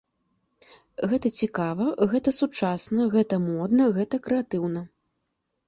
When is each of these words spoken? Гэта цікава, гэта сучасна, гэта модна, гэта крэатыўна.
Гэта 1.11 1.31
цікава, 1.41 1.85
гэта 2.15 2.29
сучасна, 2.39 3.01
гэта 3.19 3.41
модна, 3.47 3.83
гэта 4.01 4.23
крэатыўна. 4.27 4.87